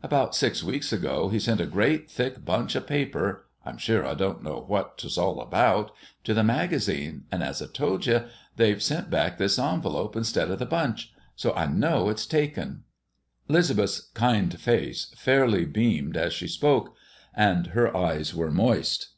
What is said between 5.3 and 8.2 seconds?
about to the magazine, and, as I told ye,